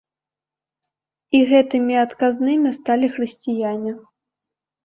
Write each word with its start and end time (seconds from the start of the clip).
І 1.39 1.41
гэтымі 1.51 1.93
адказнымі 2.05 2.73
сталі 2.79 3.07
хрысціяне. 3.19 3.91